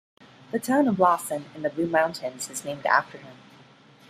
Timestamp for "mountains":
1.85-2.49